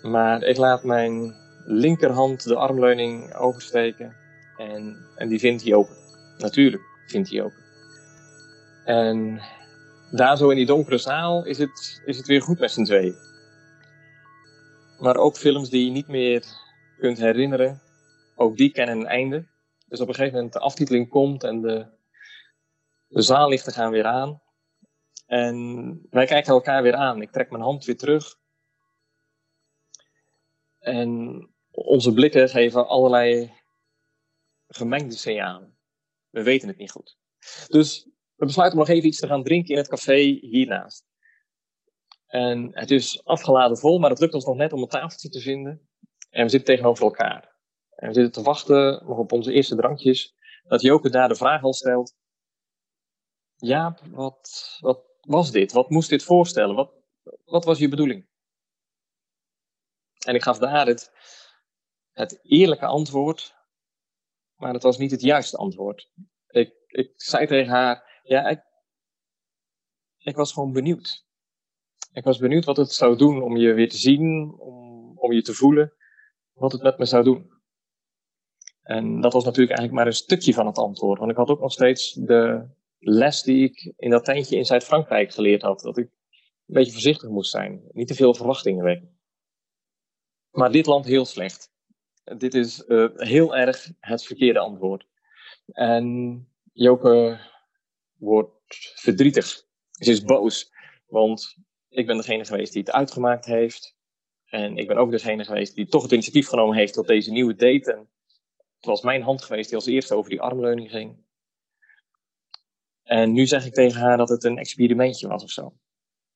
Maar 0.02 0.42
ik 0.42 0.56
laat 0.56 0.84
mijn 0.84 1.34
linkerhand 1.64 2.44
de 2.44 2.56
armleuning 2.56 3.34
oversteken. 3.34 4.16
En, 4.56 4.96
en 5.16 5.28
die 5.28 5.38
vindt 5.38 5.62
hij 5.62 5.74
open. 5.74 5.96
Natuurlijk 6.38 6.82
vindt 7.06 7.30
hij 7.30 7.42
open. 7.42 7.62
En 8.84 9.40
daar 10.12 10.36
zo 10.36 10.50
in 10.50 10.56
die 10.56 10.66
donkere 10.66 10.98
zaal 10.98 11.44
is 11.44 11.58
het, 11.58 12.02
is 12.04 12.16
het 12.16 12.26
weer 12.26 12.42
goed 12.42 12.58
met 12.58 12.70
z'n 12.70 12.84
tweeën. 12.84 13.16
Maar 14.98 15.16
ook 15.16 15.36
films 15.36 15.70
die 15.70 15.84
je 15.84 15.90
niet 15.90 16.08
meer 16.08 16.44
kunt 16.98 17.18
herinneren, 17.18 17.82
ook 18.36 18.56
die 18.56 18.72
kennen 18.72 18.96
een 18.96 19.06
einde. 19.06 19.46
Dus 19.86 20.00
op 20.00 20.08
een 20.08 20.14
gegeven 20.14 20.34
moment 20.34 20.52
de 20.52 20.58
aftiteling 20.58 21.08
komt 21.08 21.44
en 21.44 21.60
de, 21.60 21.86
de 23.08 23.22
zaallichten 23.22 23.72
gaan 23.72 23.90
weer 23.90 24.04
aan. 24.04 24.42
En 25.26 26.06
wij 26.10 26.26
kijken 26.26 26.52
elkaar 26.52 26.82
weer 26.82 26.94
aan. 26.94 27.22
Ik 27.22 27.30
trek 27.30 27.50
mijn 27.50 27.62
hand 27.62 27.84
weer 27.84 27.96
terug. 27.96 28.38
En 30.78 31.50
onze 31.70 32.12
blikken 32.12 32.48
geven 32.48 32.88
allerlei 32.88 33.52
gemengde 34.68 35.16
signalen. 35.16 35.76
We 36.30 36.42
weten 36.42 36.68
het 36.68 36.76
niet 36.76 36.90
goed. 36.90 37.18
Dus 37.68 38.11
we 38.42 38.48
besluiten 38.48 38.78
om 38.78 38.84
nog 38.86 38.94
even 38.94 39.08
iets 39.08 39.18
te 39.18 39.26
gaan 39.26 39.42
drinken 39.42 39.70
in 39.70 39.76
het 39.76 39.88
café 39.88 40.18
hiernaast. 40.40 41.04
En 42.26 42.70
het 42.72 42.90
is 42.90 43.24
afgeladen 43.24 43.78
vol, 43.78 43.98
maar 43.98 44.10
het 44.10 44.18
lukt 44.18 44.34
ons 44.34 44.44
nog 44.44 44.56
net 44.56 44.72
om 44.72 44.82
een 44.82 44.88
tafeltje 44.88 45.28
te 45.28 45.40
vinden. 45.40 45.88
En 46.30 46.44
we 46.44 46.50
zitten 46.50 46.74
tegenover 46.74 47.04
elkaar. 47.04 47.56
En 47.94 48.08
we 48.08 48.14
zitten 48.14 48.32
te 48.32 48.42
wachten 48.42 49.06
nog 49.06 49.18
op 49.18 49.32
onze 49.32 49.52
eerste 49.52 49.76
drankjes. 49.76 50.34
Dat 50.62 50.80
Joke 50.80 51.10
daar 51.10 51.28
de 51.28 51.34
vraag 51.34 51.62
al 51.62 51.72
stelt. 51.72 52.14
Ja, 53.56 53.98
wat, 54.10 54.76
wat 54.80 55.04
was 55.20 55.50
dit? 55.50 55.72
Wat 55.72 55.90
moest 55.90 56.08
dit 56.08 56.24
voorstellen? 56.24 56.74
Wat, 56.74 56.92
wat 57.44 57.64
was 57.64 57.78
je 57.78 57.88
bedoeling? 57.88 58.26
En 60.26 60.34
ik 60.34 60.42
gaf 60.42 60.58
daar 60.58 60.86
het, 60.86 61.12
het 62.12 62.38
eerlijke 62.42 62.86
antwoord, 62.86 63.54
maar 64.54 64.72
het 64.72 64.82
was 64.82 64.98
niet 64.98 65.10
het 65.10 65.22
juiste 65.22 65.56
antwoord. 65.56 66.10
Ik, 66.48 66.74
ik 66.86 67.12
zei 67.16 67.46
tegen 67.46 67.72
haar, 67.72 68.11
ja, 68.22 68.48
ik, 68.48 68.62
ik 70.18 70.36
was 70.36 70.52
gewoon 70.52 70.72
benieuwd. 70.72 71.24
Ik 72.12 72.24
was 72.24 72.38
benieuwd 72.38 72.64
wat 72.64 72.76
het 72.76 72.92
zou 72.92 73.16
doen 73.16 73.42
om 73.42 73.56
je 73.56 73.72
weer 73.72 73.88
te 73.88 73.96
zien, 73.96 74.54
om, 74.58 75.18
om 75.18 75.32
je 75.32 75.42
te 75.42 75.54
voelen, 75.54 75.92
wat 76.52 76.72
het 76.72 76.82
met 76.82 76.98
me 76.98 77.04
zou 77.04 77.24
doen. 77.24 77.50
En 78.82 79.20
dat 79.20 79.32
was 79.32 79.44
natuurlijk 79.44 79.78
eigenlijk 79.78 79.98
maar 79.98 80.06
een 80.06 80.22
stukje 80.22 80.54
van 80.54 80.66
het 80.66 80.78
antwoord. 80.78 81.18
Want 81.18 81.30
ik 81.30 81.36
had 81.36 81.48
ook 81.48 81.60
nog 81.60 81.72
steeds 81.72 82.12
de 82.12 82.68
les 82.98 83.42
die 83.42 83.64
ik 83.64 83.92
in 83.96 84.10
dat 84.10 84.24
tentje 84.24 84.56
in 84.56 84.64
Zuid-Frankrijk 84.64 85.32
geleerd 85.32 85.62
had. 85.62 85.80
Dat 85.80 85.98
ik 85.98 86.04
een 86.66 86.74
beetje 86.74 86.92
voorzichtig 86.92 87.28
moest 87.28 87.50
zijn. 87.50 87.82
Niet 87.92 88.08
te 88.08 88.14
veel 88.14 88.34
verwachtingen 88.34 88.84
wekken. 88.84 89.18
Maar 90.50 90.72
dit 90.72 90.86
land 90.86 91.04
heel 91.04 91.24
slecht. 91.24 91.70
Dit 92.38 92.54
is 92.54 92.84
uh, 92.86 93.08
heel 93.14 93.56
erg 93.56 93.90
het 94.00 94.24
verkeerde 94.24 94.58
antwoord. 94.58 95.06
En 95.66 96.46
Joke 96.72 97.40
wordt 98.22 98.92
verdrietig. 98.94 99.66
Ze 99.90 100.10
is 100.10 100.22
boos. 100.22 100.72
Want 101.06 101.56
ik 101.88 102.06
ben 102.06 102.16
degene 102.16 102.44
geweest 102.44 102.72
die 102.72 102.82
het 102.82 102.92
uitgemaakt 102.92 103.44
heeft. 103.44 103.96
En 104.44 104.76
ik 104.76 104.86
ben 104.86 104.96
ook 104.96 105.10
degene 105.10 105.44
geweest 105.44 105.74
die 105.74 105.86
toch 105.86 106.02
het 106.02 106.12
initiatief 106.12 106.48
genomen 106.48 106.76
heeft 106.76 106.94
tot 106.94 107.06
deze 107.06 107.30
nieuwe 107.30 107.54
date. 107.54 107.92
En 107.92 108.10
Het 108.76 108.86
was 108.86 109.02
mijn 109.02 109.22
hand 109.22 109.42
geweest 109.42 109.68
die 109.68 109.76
als 109.76 109.86
eerste 109.86 110.14
over 110.14 110.30
die 110.30 110.40
armleuning 110.40 110.90
ging. 110.90 111.24
En 113.02 113.32
nu 113.32 113.46
zeg 113.46 113.66
ik 113.66 113.74
tegen 113.74 114.00
haar 114.00 114.16
dat 114.16 114.28
het 114.28 114.44
een 114.44 114.58
experimentje 114.58 115.28
was 115.28 115.42
of 115.42 115.50
zo. 115.50 115.76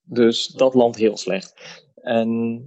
Dus 0.03 0.47
dat 0.47 0.75
landt 0.75 0.97
heel 0.97 1.17
slecht. 1.17 1.85
En 1.95 2.61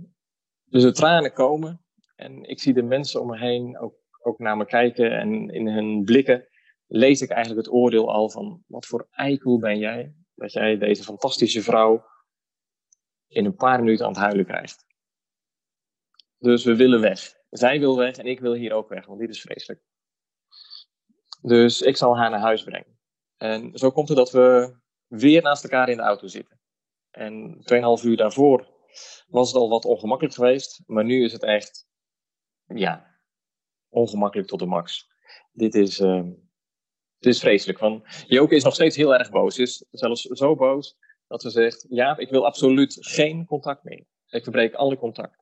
dus 0.66 0.84
de 0.84 0.92
tranen 0.92 1.34
komen. 1.34 1.82
En 2.16 2.44
ik 2.44 2.60
zie 2.60 2.74
de 2.74 2.84
mensen 2.84 3.22
om 3.22 3.28
me 3.28 3.38
heen 3.38 3.80
ook, 3.80 3.96
ook 4.22 4.40
naar 4.40 4.58
me 4.58 4.66
kijken. 4.66 5.20
En 5.20 5.50
in 5.50 5.68
hun 5.68 6.04
blikken 6.04 6.49
lees 6.90 7.22
ik 7.22 7.30
eigenlijk 7.30 7.66
het 7.66 7.76
oordeel 7.76 8.12
al 8.12 8.30
van... 8.30 8.64
Wat 8.68 8.86
voor 8.86 9.08
eikel 9.12 9.60
ben 9.60 9.78
jij? 9.78 10.16
Dat 10.36 10.52
jij 10.52 10.78
deze 10.78 11.04
fantastische 11.04 11.62
vrouw 11.62 12.06
in 13.28 13.46
een 13.46 13.56
paar 13.56 13.80
minuten 13.80 14.06
aan 14.06 14.12
het 14.12 14.22
huilen 14.22 14.46
krijgt. 14.46 14.86
Dus 16.38 16.64
we 16.64 16.76
willen 16.76 17.02
weg. 17.02 17.38
Zij 17.50 17.80
wil 17.80 17.98
weg 17.98 18.16
en 18.16 18.26
ik 18.26 18.40
wil 18.40 18.54
hier 18.54 18.74
ook 18.74 18.90
weg, 18.90 19.06
want 19.06 19.20
dit 19.20 19.30
is 19.30 19.42
vreselijk. 19.42 19.82
Dus 21.42 21.82
ik 21.82 21.98
zal 21.98 22.18
haar 22.18 22.30
naar 22.30 22.40
huis 22.40 22.64
brengen. 22.64 23.00
En 23.38 23.78
zo 23.78 23.92
komt 23.92 24.08
het 24.08 24.18
dat 24.18 24.32
we 24.32 24.78
weer 25.08 25.42
naast 25.42 25.64
elkaar 25.64 25.90
in 25.90 25.98
de 25.98 26.04
auto 26.04 26.28
zitten. 26.28 26.60
En 27.10 27.58
2,5 28.00 28.06
uur 28.06 28.18
daarvoor 28.18 28.68
was 29.28 29.48
het 29.48 29.62
al 29.62 29.70
wat 29.70 29.86
ongemakkelijk 29.86 30.36
geweest, 30.36 30.84
maar 30.86 31.04
nu 31.04 31.24
is 31.24 31.34
het 31.34 31.44
echt, 31.44 31.88
ja, 32.66 33.20
ongemakkelijk 33.90 34.48
tot 34.48 34.60
de 34.60 34.66
max. 34.66 35.08
Dit 35.52 35.76
is, 35.76 36.00
uh, 36.00 36.24
dit 37.20 37.34
is 37.34 37.40
vreselijk. 37.40 37.80
Want 37.80 38.04
Joke 38.28 38.56
is 38.56 38.64
nog 38.64 38.74
steeds 38.74 38.96
heel 38.96 39.14
erg 39.14 39.30
boos. 39.30 39.58
Is 39.58 39.86
zelfs 39.92 40.22
zo 40.22 40.56
boos 40.56 40.98
dat 41.28 41.42
ze 41.42 41.50
zegt: 41.50 41.86
Ja, 41.90 42.18
ik 42.18 42.30
wil 42.30 42.46
absoluut 42.46 42.98
geen 43.00 43.46
contact 43.46 43.84
meer. 43.84 44.06
Ik 44.28 44.44
verbreek 44.44 44.74
alle 44.74 44.98
contact. 44.98 45.38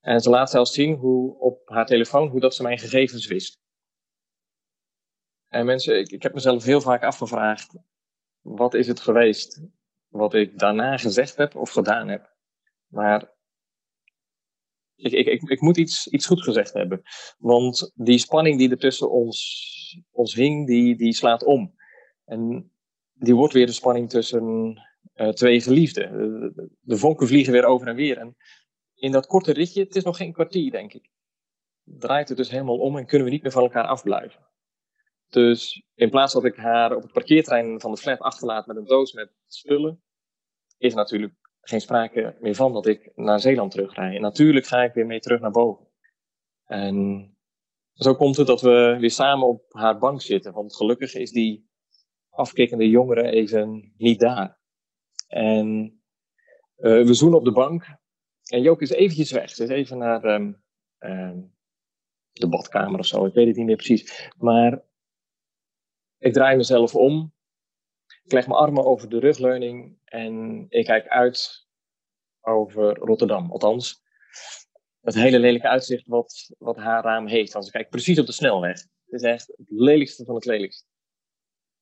En 0.00 0.20
ze 0.20 0.30
laat 0.30 0.50
zelfs 0.50 0.72
zien 0.72 0.94
hoe 0.94 1.38
op 1.38 1.68
haar 1.68 1.86
telefoon 1.86 2.28
hoe 2.28 2.40
dat 2.40 2.54
ze 2.54 2.62
mijn 2.62 2.78
gegevens 2.78 3.26
wist. 3.26 3.58
En 5.48 5.66
mensen, 5.66 5.98
ik, 5.98 6.10
ik 6.10 6.22
heb 6.22 6.34
mezelf 6.34 6.64
heel 6.64 6.80
vaak 6.80 7.02
afgevraagd: 7.02 7.76
wat 8.40 8.74
is 8.74 8.86
het 8.86 9.00
geweest 9.00 9.62
wat 10.08 10.34
ik 10.34 10.58
daarna 10.58 10.96
gezegd 10.96 11.36
heb 11.36 11.56
of 11.56 11.70
gedaan 11.70 12.08
heb? 12.08 12.32
Maar 12.86 13.33
ik, 14.96 15.12
ik, 15.12 15.42
ik, 15.42 15.60
moet 15.60 15.76
iets, 15.76 16.06
iets 16.06 16.26
goed 16.26 16.42
gezegd 16.42 16.72
hebben. 16.72 17.02
Want 17.38 17.92
die 17.94 18.18
spanning 18.18 18.58
die 18.58 18.70
er 18.70 18.78
tussen 18.78 19.10
ons, 19.10 20.00
ons 20.10 20.34
hing, 20.34 20.66
die, 20.66 20.96
die 20.96 21.14
slaat 21.14 21.44
om. 21.44 21.74
En 22.24 22.72
die 23.12 23.34
wordt 23.34 23.54
weer 23.54 23.66
de 23.66 23.72
spanning 23.72 24.10
tussen 24.10 24.76
uh, 25.14 25.28
twee 25.28 25.60
geliefden. 25.60 26.12
De, 26.12 26.68
de 26.80 26.96
vonken 26.96 27.26
vliegen 27.26 27.52
weer 27.52 27.64
over 27.64 27.86
en 27.86 27.96
weer. 27.96 28.18
En 28.18 28.36
in 28.94 29.12
dat 29.12 29.26
korte 29.26 29.52
ritje, 29.52 29.82
het 29.82 29.96
is 29.96 30.04
nog 30.04 30.16
geen 30.16 30.32
kwartier, 30.32 30.70
denk 30.70 30.92
ik, 30.92 31.10
draait 31.84 32.28
het 32.28 32.36
dus 32.36 32.50
helemaal 32.50 32.78
om 32.78 32.96
en 32.96 33.06
kunnen 33.06 33.26
we 33.26 33.32
niet 33.32 33.42
meer 33.42 33.52
van 33.52 33.62
elkaar 33.62 33.86
afblijven. 33.86 34.46
Dus 35.28 35.84
in 35.94 36.10
plaats 36.10 36.32
dat 36.32 36.44
ik 36.44 36.56
haar 36.56 36.96
op 36.96 37.02
het 37.02 37.12
parkeerterrein 37.12 37.80
van 37.80 37.90
de 37.90 37.96
flat 37.96 38.18
achterlaat 38.18 38.66
met 38.66 38.76
een 38.76 38.84
doos 38.84 39.12
met 39.12 39.30
spullen, 39.46 40.02
is 40.78 40.94
natuurlijk 40.94 41.34
geen 41.64 41.80
sprake 41.80 42.36
meer 42.40 42.54
van 42.54 42.72
dat 42.72 42.86
ik 42.86 43.12
naar 43.14 43.40
Zeeland 43.40 43.70
terugrij. 43.70 44.14
En 44.14 44.20
natuurlijk 44.20 44.66
ga 44.66 44.82
ik 44.82 44.94
weer 44.94 45.06
mee 45.06 45.20
terug 45.20 45.40
naar 45.40 45.50
boven. 45.50 45.86
En 46.64 47.28
zo 47.92 48.14
komt 48.14 48.36
het 48.36 48.46
dat 48.46 48.60
we 48.60 48.96
weer 49.00 49.10
samen 49.10 49.46
op 49.46 49.72
haar 49.72 49.98
bank 49.98 50.22
zitten. 50.22 50.52
Want 50.52 50.76
gelukkig 50.76 51.14
is 51.14 51.30
die 51.30 51.68
afkikkende 52.28 52.88
jongere 52.88 53.30
even 53.30 53.92
niet 53.96 54.20
daar. 54.20 54.58
En 55.28 55.98
uh, 56.76 57.06
we 57.06 57.14
zoenen 57.14 57.38
op 57.38 57.44
de 57.44 57.52
bank. 57.52 57.86
En 58.44 58.62
Joke 58.62 58.82
is 58.82 58.90
eventjes 58.90 59.30
weg. 59.30 59.50
Ze 59.50 59.62
is 59.62 59.68
even 59.68 59.98
naar 59.98 60.24
um, 60.24 60.62
um, 60.98 61.54
de 62.32 62.48
badkamer 62.48 62.98
of 62.98 63.06
zo. 63.06 63.24
Ik 63.26 63.34
weet 63.34 63.46
het 63.46 63.56
niet 63.56 63.66
meer 63.66 63.76
precies. 63.76 64.30
Maar 64.38 64.82
ik 66.18 66.32
draai 66.32 66.56
mezelf 66.56 66.94
om. 66.94 67.33
Ik 68.24 68.32
leg 68.32 68.46
mijn 68.46 68.58
armen 68.58 68.84
over 68.84 69.08
de 69.08 69.18
rugleuning. 69.18 69.98
En 70.04 70.66
ik 70.68 70.84
kijk 70.84 71.08
uit 71.08 71.66
over 72.40 72.94
Rotterdam. 72.94 73.50
Althans, 73.50 74.02
het 75.00 75.14
hele 75.14 75.38
lelijke 75.38 75.68
uitzicht 75.68 76.06
wat, 76.06 76.54
wat 76.58 76.76
haar 76.76 77.02
raam 77.02 77.26
heeft. 77.26 77.52
Want 77.52 77.64
ze 77.64 77.70
kijkt 77.70 77.90
precies 77.90 78.18
op 78.18 78.26
de 78.26 78.32
snelweg. 78.32 78.80
Het 78.80 79.22
is 79.22 79.22
echt 79.22 79.46
het 79.46 79.70
lelijkste 79.70 80.24
van 80.24 80.34
het 80.34 80.44
lelijkste. 80.44 80.86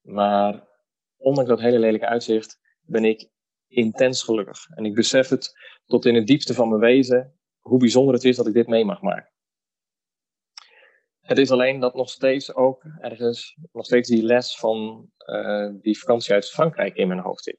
Maar 0.01 0.69
ondanks 1.17 1.51
dat 1.51 1.61
hele 1.61 1.79
lelijke 1.79 2.07
uitzicht 2.07 2.61
ben 2.81 3.05
ik 3.05 3.29
intens 3.67 4.23
gelukkig. 4.23 4.69
En 4.69 4.85
ik 4.85 4.95
besef 4.95 5.29
het 5.29 5.53
tot 5.87 6.05
in 6.05 6.15
het 6.15 6.27
diepste 6.27 6.55
van 6.55 6.69
mijn 6.69 6.81
wezen 6.81 7.39
hoe 7.59 7.79
bijzonder 7.79 8.15
het 8.15 8.25
is 8.25 8.37
dat 8.37 8.47
ik 8.47 8.53
dit 8.53 8.67
mee 8.67 8.85
mag 8.85 9.01
maken. 9.03 9.32
Het 11.23 11.39
is 11.39 11.51
alleen 11.51 11.81
dat 11.81 11.95
nog 11.95 12.11
steeds 12.11 12.55
ook 12.55 12.85
ergens, 13.01 13.57
nog 13.73 13.85
steeds 13.85 14.09
die 14.09 14.23
les 14.23 14.57
van 14.57 15.11
uh, 15.19 15.71
die 15.81 15.99
vakantie 15.99 16.33
uit 16.33 16.51
Frankrijk 16.51 16.97
in 16.97 17.09
mijn 17.09 17.21
hoofd 17.21 17.45
zit. 17.45 17.59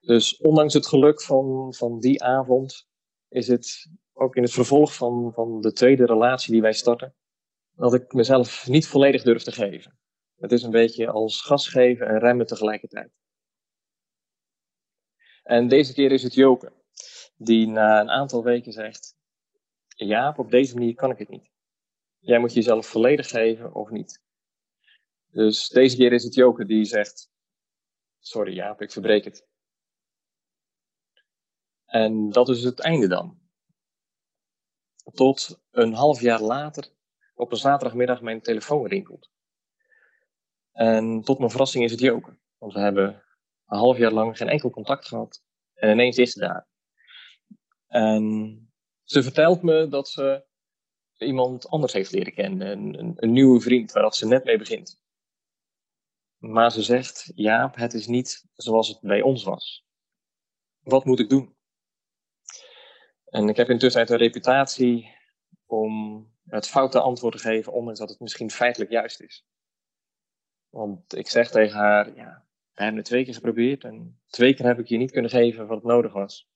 Dus 0.00 0.36
ondanks 0.36 0.74
het 0.74 0.86
geluk 0.86 1.22
van, 1.22 1.74
van 1.74 2.00
die 2.00 2.22
avond, 2.22 2.86
is 3.28 3.48
het 3.48 3.90
ook 4.12 4.36
in 4.36 4.42
het 4.42 4.52
vervolg 4.52 4.94
van, 4.94 5.32
van 5.32 5.60
de 5.60 5.72
tweede 5.72 6.06
relatie 6.06 6.52
die 6.52 6.62
wij 6.62 6.72
starten, 6.72 7.14
dat 7.72 7.94
ik 7.94 8.12
mezelf 8.12 8.68
niet 8.68 8.86
volledig 8.86 9.22
durf 9.22 9.42
te 9.42 9.52
geven. 9.52 9.98
Het 10.36 10.52
is 10.52 10.62
een 10.62 10.70
beetje 10.70 11.10
als 11.10 11.42
gas 11.42 11.68
geven 11.68 12.06
en 12.06 12.18
remmen 12.18 12.46
tegelijkertijd. 12.46 13.10
En 15.42 15.68
deze 15.68 15.92
keer 15.92 16.12
is 16.12 16.22
het 16.22 16.34
Joke, 16.34 16.72
die 17.36 17.66
na 17.66 18.00
een 18.00 18.10
aantal 18.10 18.42
weken 18.42 18.72
zegt: 18.72 19.16
Jaap, 19.86 20.38
op 20.38 20.50
deze 20.50 20.74
manier 20.74 20.94
kan 20.94 21.10
ik 21.10 21.18
het 21.18 21.28
niet. 21.28 21.50
Jij 22.26 22.38
moet 22.38 22.54
jezelf 22.54 22.86
volledig 22.86 23.28
geven 23.28 23.74
of 23.74 23.90
niet. 23.90 24.22
Dus 25.30 25.68
deze 25.68 25.96
keer 25.96 26.12
is 26.12 26.24
het 26.24 26.34
Joke 26.34 26.64
die 26.64 26.84
zegt: 26.84 27.30
Sorry 28.18 28.54
Jaap, 28.54 28.80
ik 28.80 28.92
verbreek 28.92 29.24
het. 29.24 29.46
En 31.84 32.30
dat 32.30 32.48
is 32.48 32.62
het 32.62 32.80
einde 32.80 33.08
dan. 33.08 33.40
Tot 35.12 35.60
een 35.70 35.92
half 35.92 36.20
jaar 36.20 36.40
later 36.40 36.88
op 37.34 37.50
een 37.52 37.58
zaterdagmiddag 37.58 38.20
mijn 38.20 38.40
telefoon 38.40 38.86
rinkelt. 38.86 39.30
En 40.72 41.22
tot 41.22 41.38
mijn 41.38 41.50
verrassing 41.50 41.84
is 41.84 41.90
het 41.90 42.00
Joke. 42.00 42.38
Want 42.58 42.72
we 42.72 42.80
hebben 42.80 43.24
een 43.66 43.78
half 43.78 43.98
jaar 43.98 44.12
lang 44.12 44.36
geen 44.36 44.48
enkel 44.48 44.70
contact 44.70 45.06
gehad. 45.06 45.42
En 45.74 45.90
ineens 45.90 46.18
is 46.18 46.32
ze 46.32 46.38
daar. 46.38 46.68
En 47.86 48.72
ze 49.04 49.22
vertelt 49.22 49.62
me 49.62 49.88
dat 49.88 50.08
ze 50.08 50.46
iemand 51.18 51.68
anders 51.68 51.92
heeft 51.92 52.12
leren 52.12 52.34
kennen. 52.34 52.70
Een, 52.70 53.14
een, 53.16 53.32
nieuwe 53.32 53.60
vriend 53.60 53.92
waar 53.92 54.14
ze 54.14 54.26
net 54.26 54.44
mee 54.44 54.58
begint. 54.58 55.00
Maar 56.36 56.72
ze 56.72 56.82
zegt, 56.82 57.32
Jaap, 57.34 57.76
het 57.76 57.94
is 57.94 58.06
niet 58.06 58.46
zoals 58.54 58.88
het 58.88 59.00
bij 59.00 59.22
ons 59.22 59.44
was. 59.44 59.86
Wat 60.78 61.04
moet 61.04 61.20
ik 61.20 61.28
doen? 61.28 61.56
En 63.24 63.48
ik 63.48 63.56
heb 63.56 63.70
intussen 63.70 64.10
een 64.10 64.16
reputatie 64.16 65.14
om 65.66 66.24
het 66.44 66.68
foute 66.68 67.00
antwoord 67.00 67.34
te 67.36 67.40
geven, 67.40 67.72
ondanks 67.72 67.98
dat 67.98 68.08
het 68.08 68.20
misschien 68.20 68.50
feitelijk 68.50 68.90
juist 68.90 69.20
is. 69.20 69.46
Want 70.68 71.16
ik 71.16 71.28
zeg 71.28 71.50
tegen 71.50 71.78
haar, 71.78 72.14
ja, 72.14 72.46
we 72.72 72.82
hebben 72.82 72.96
het 72.96 73.06
twee 73.06 73.24
keer 73.24 73.34
geprobeerd 73.34 73.84
en 73.84 74.20
twee 74.26 74.54
keer 74.54 74.66
heb 74.66 74.78
ik 74.78 74.86
je 74.86 74.96
niet 74.96 75.10
kunnen 75.10 75.30
geven 75.30 75.66
wat 75.66 75.82
nodig 75.82 76.12
was. 76.12 76.48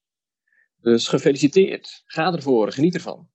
Dus 0.77 1.09
gefeliciteerd. 1.09 2.03
Ga 2.05 2.33
ervoor, 2.33 2.73
geniet 2.73 2.95
ervan. 2.95 3.31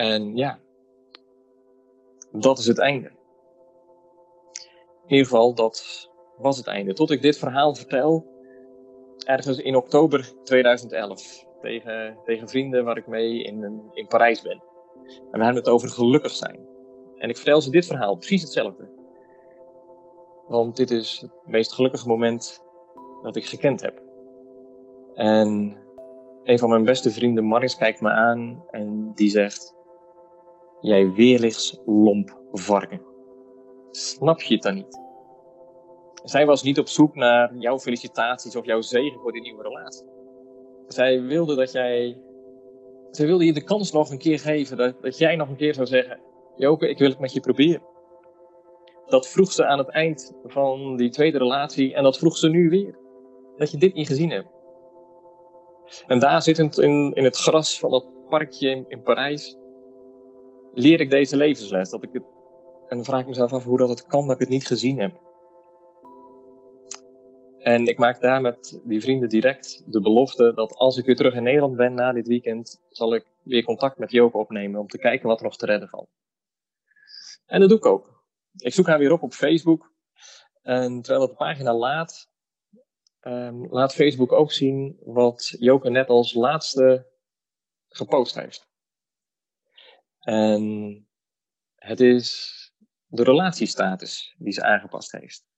En 0.00 0.36
ja, 0.36 0.58
dat 2.32 2.58
is 2.58 2.66
het 2.66 2.78
einde. 2.78 3.10
In 5.06 5.16
ieder 5.16 5.26
geval, 5.26 5.54
dat 5.54 6.08
was 6.36 6.56
het 6.56 6.66
einde. 6.66 6.92
Tot 6.92 7.10
ik 7.10 7.22
dit 7.22 7.38
verhaal 7.38 7.74
vertel, 7.74 8.26
ergens 9.18 9.58
in 9.58 9.76
oktober 9.76 10.32
2011, 10.44 11.44
tegen, 11.60 12.18
tegen 12.24 12.48
vrienden 12.48 12.84
waar 12.84 12.96
ik 12.96 13.06
mee 13.06 13.42
in, 13.42 13.82
in 13.92 14.06
Parijs 14.06 14.42
ben. 14.42 14.62
En 15.04 15.38
we 15.38 15.44
hebben 15.44 15.62
het 15.62 15.68
over 15.68 15.88
gelukkig 15.88 16.32
zijn. 16.32 16.60
En 17.16 17.28
ik 17.28 17.36
vertel 17.36 17.60
ze 17.60 17.70
dit 17.70 17.86
verhaal, 17.86 18.16
precies 18.16 18.42
hetzelfde. 18.42 18.88
Want 20.48 20.76
dit 20.76 20.90
is 20.90 21.18
het 21.20 21.32
meest 21.46 21.72
gelukkige 21.72 22.08
moment 22.08 22.64
dat 23.22 23.36
ik 23.36 23.46
gekend 23.46 23.80
heb. 23.80 24.02
En 25.14 25.76
een 26.44 26.58
van 26.58 26.68
mijn 26.68 26.84
beste 26.84 27.10
vrienden, 27.10 27.44
Maris, 27.44 27.76
kijkt 27.76 28.00
me 28.00 28.10
aan 28.10 28.64
en 28.70 29.12
die 29.14 29.30
zegt: 29.30 29.78
Jij 30.80 31.12
weerlichts 31.12 31.80
lomp 31.86 32.38
varken. 32.52 33.02
Snap 33.90 34.40
je 34.40 34.54
het 34.54 34.62
dan 34.62 34.74
niet? 34.74 35.00
Zij 36.24 36.46
was 36.46 36.62
niet 36.62 36.78
op 36.78 36.88
zoek 36.88 37.14
naar 37.14 37.54
jouw 37.54 37.78
felicitaties 37.78 38.56
of 38.56 38.66
jouw 38.66 38.80
zegen 38.80 39.20
voor 39.20 39.32
die 39.32 39.42
nieuwe 39.42 39.62
relatie. 39.62 40.06
Zij 40.88 41.22
wilde 41.22 41.54
dat 41.54 41.72
jij. 41.72 42.18
Zij 43.10 43.26
wilde 43.26 43.44
je 43.44 43.52
de 43.52 43.64
kans 43.64 43.92
nog 43.92 44.10
een 44.10 44.18
keer 44.18 44.38
geven 44.38 44.76
dat, 44.76 45.02
dat 45.02 45.18
jij 45.18 45.36
nog 45.36 45.48
een 45.48 45.56
keer 45.56 45.74
zou 45.74 45.86
zeggen: 45.86 46.20
Joke, 46.56 46.88
ik 46.88 46.98
wil 46.98 47.08
het 47.08 47.18
met 47.18 47.32
je 47.32 47.40
proberen 47.40 47.82
dat 49.10 49.28
vroeg 49.28 49.52
ze 49.52 49.66
aan 49.66 49.78
het 49.78 49.88
eind 49.88 50.34
van 50.44 50.96
die 50.96 51.10
tweede 51.10 51.38
relatie 51.38 51.94
en 51.94 52.02
dat 52.02 52.18
vroeg 52.18 52.36
ze 52.36 52.48
nu 52.48 52.68
weer. 52.68 52.98
Dat 53.56 53.70
je 53.70 53.76
dit 53.76 53.94
niet 53.94 54.06
gezien 54.06 54.30
hebt. 54.30 54.48
En 56.06 56.18
daar 56.18 56.42
zittend 56.42 56.78
in, 56.78 57.12
in 57.14 57.24
het 57.24 57.36
gras 57.36 57.78
van 57.78 57.90
dat 57.90 58.06
parkje 58.28 58.70
in, 58.70 58.84
in 58.88 59.02
Parijs, 59.02 59.56
leer 60.74 61.00
ik 61.00 61.10
deze 61.10 61.36
levensles. 61.36 61.90
Dat 61.90 62.02
ik 62.02 62.12
het, 62.12 62.22
en 62.88 62.96
dan 62.96 63.04
vraag 63.04 63.20
ik 63.20 63.26
mezelf 63.26 63.52
af 63.52 63.64
hoe 63.64 63.78
dat 63.78 63.88
het 63.88 64.06
kan 64.06 64.26
dat 64.26 64.34
ik 64.34 64.40
het 64.40 64.48
niet 64.48 64.66
gezien 64.66 65.00
heb. 65.00 65.20
En 67.58 67.86
ik 67.86 67.98
maak 67.98 68.20
daar 68.20 68.40
met 68.40 68.80
die 68.84 69.00
vrienden 69.00 69.28
direct 69.28 69.82
de 69.86 70.00
belofte 70.00 70.52
dat 70.54 70.74
als 70.74 70.96
ik 70.96 71.04
weer 71.04 71.16
terug 71.16 71.34
in 71.34 71.42
Nederland 71.42 71.76
ben 71.76 71.94
na 71.94 72.12
dit 72.12 72.26
weekend, 72.26 72.80
zal 72.88 73.14
ik 73.14 73.26
weer 73.42 73.64
contact 73.64 73.98
met 73.98 74.10
Joke 74.10 74.38
opnemen 74.38 74.80
om 74.80 74.88
te 74.88 74.98
kijken 74.98 75.28
wat 75.28 75.38
er 75.38 75.44
nog 75.44 75.56
te 75.56 75.66
redden 75.66 75.88
valt. 75.88 76.08
En 77.46 77.60
dat 77.60 77.68
doe 77.68 77.78
ik 77.78 77.86
ook. 77.86 78.24
Ik 78.56 78.74
zoek 78.74 78.86
haar 78.86 78.98
weer 78.98 79.12
op 79.12 79.22
op 79.22 79.32
Facebook. 79.32 79.92
En 80.62 81.02
terwijl 81.02 81.20
het 81.20 81.30
de 81.30 81.36
pagina 81.36 81.74
laat, 81.74 82.30
um, 83.20 83.66
laat 83.70 83.94
Facebook 83.94 84.32
ook 84.32 84.52
zien 84.52 84.96
wat 85.04 85.54
Joke 85.58 85.90
net 85.90 86.08
als 86.08 86.34
laatste 86.34 87.06
gepost 87.88 88.34
heeft. 88.34 88.69
En 90.20 91.08
het 91.74 92.00
is 92.00 92.58
de 93.06 93.22
relatiestatus 93.22 94.34
die 94.38 94.52
ze 94.52 94.62
aangepast 94.62 95.12
heeft. 95.12 95.48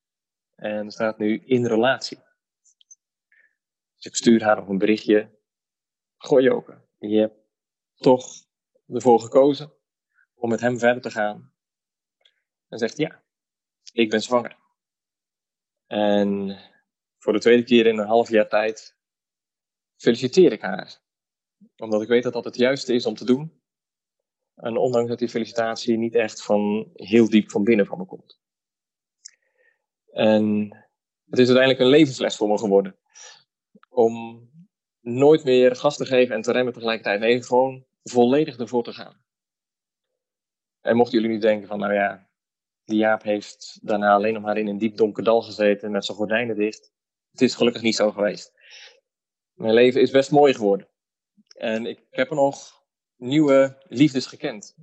En 0.55 0.91
staat 0.91 1.19
nu 1.19 1.43
in 1.45 1.67
relatie. 1.67 2.19
Dus 3.95 4.05
ik 4.05 4.17
stuur 4.17 4.43
haar 4.43 4.57
nog 4.57 4.69
een 4.69 4.79
berichtje. 4.79 5.39
Gooi 6.17 6.45
Joke, 6.45 6.85
je 6.99 7.19
hebt 7.19 7.37
toch 7.95 8.47
ervoor 8.87 9.21
gekozen 9.21 9.73
om 10.35 10.49
met 10.49 10.61
hem 10.61 10.79
verder 10.79 11.03
te 11.03 11.11
gaan. 11.11 11.53
En 12.69 12.79
zegt 12.79 12.97
ja, 12.97 13.23
ik 13.93 14.11
ben 14.11 14.23
zwanger. 14.23 14.57
En 15.87 16.59
voor 17.19 17.33
de 17.33 17.39
tweede 17.39 17.65
keer 17.65 17.87
in 17.87 17.99
een 17.99 18.07
half 18.07 18.29
jaar 18.29 18.49
tijd 18.49 18.97
feliciteer 19.97 20.53
ik 20.53 20.61
haar. 20.61 21.01
Omdat 21.77 22.03
ik 22.03 22.09
weet 22.09 22.23
dat 22.23 22.33
dat 22.33 22.45
het 22.45 22.57
juiste 22.57 22.95
is 22.95 23.07
om 23.07 23.15
te 23.15 23.25
doen. 23.25 23.62
En 24.63 24.77
ondanks 24.77 25.09
dat 25.09 25.19
die 25.19 25.29
felicitatie 25.29 25.99
niet 25.99 26.15
echt 26.15 26.43
van 26.43 26.91
heel 26.93 27.29
diep 27.29 27.51
van 27.51 27.65
binnen 27.65 27.87
van 27.87 27.99
me 27.99 28.05
komt. 28.05 28.41
En 30.13 30.45
het 31.29 31.39
is 31.39 31.47
uiteindelijk 31.47 31.79
een 31.79 31.99
levensles 31.99 32.37
voor 32.37 32.49
me 32.49 32.59
geworden. 32.59 32.97
Om 33.89 34.49
nooit 35.01 35.45
meer 35.45 35.77
gas 35.77 35.97
te 35.97 36.07
geven 36.07 36.35
en 36.35 36.43
te 36.43 36.53
remmen 36.53 36.73
tegelijkertijd. 36.73 37.21
Nee, 37.21 37.43
gewoon 37.43 37.85
volledig 38.03 38.59
ervoor 38.59 38.85
te 38.85 38.93
gaan. 38.93 39.25
En 40.81 40.97
mochten 40.97 41.21
jullie 41.21 41.35
nu 41.35 41.41
denken 41.41 41.69
van, 41.69 41.79
nou 41.79 41.93
ja, 41.93 42.29
die 42.85 42.99
Jaap 42.99 43.23
heeft 43.23 43.79
daarna 43.83 44.13
alleen 44.13 44.35
nog 44.35 44.43
maar 44.43 44.59
in 44.59 44.69
een 44.69 44.79
diep 44.79 44.97
donker 44.97 45.25
dal 45.25 45.43
gezeten 45.43 45.91
met 45.91 46.05
zijn 46.05 46.17
gordijnen 46.17 46.57
dicht. 46.57 46.93
Het 47.31 47.41
is 47.41 47.55
gelukkig 47.55 47.83
niet 47.83 47.97
zo 47.97 48.11
geweest. 48.11 48.53
Mijn 49.53 49.75
leven 49.75 50.01
is 50.01 50.11
best 50.11 50.31
mooi 50.31 50.55
geworden. 50.55 50.89
En 51.57 51.87
ik 51.87 52.07
heb 52.11 52.31
er 52.31 52.37
nog 52.37 52.82
nieuwe 53.23 53.77
liefdes 53.89 54.27
gekend. 54.27 54.77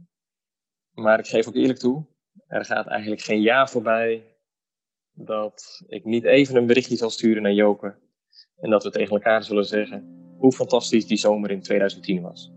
Maar 0.94 1.20
ik 1.20 1.28
geef 1.28 1.48
ook 1.48 1.56
eerlijk 1.56 1.80
toe, 1.80 2.06
er 2.48 2.66
gaat 2.66 2.88
eigenlijk 2.88 3.22
geen 3.22 3.42
jaar 3.42 3.70
voorbij 3.70 4.24
dat 5.12 5.84
ik 5.88 6.06
niet 6.06 6.24
even 6.24 6.56
een 6.56 6.68
berichtje 6.68 6.96
zal 6.96 7.10
sturen 7.10 7.42
naar 7.42 7.54
Joke. 7.54 7.96
En 8.56 8.70
dat 8.70 8.84
we 8.84 8.90
tegen 8.90 9.16
elkaar 9.16 9.44
zullen 9.44 9.66
zeggen 9.66 10.34
hoe 10.38 10.52
fantastisch 10.52 11.08
die 11.08 11.18
zomer 11.18 11.52
in 11.52 11.62
2010 11.62 12.22
was. 12.22 12.52